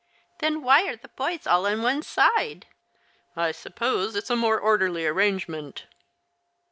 "Then 0.39 0.63
why 0.63 0.85
are 0.87 0.95
the 0.95 1.09
boys 1.09 1.45
all 1.45 1.67
on 1.67 1.83
one 1.83 2.01
side?"" 2.01 2.65
I 3.35 3.51
suppose 3.51 4.15
it's 4.15 4.31
a 4.31 4.35
more 4.35 4.59
orderly 4.59 5.05
arrangement." 5.05 5.85